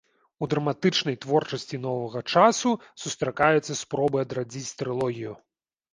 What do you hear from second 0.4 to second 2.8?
У драматычнай творчасці новага часу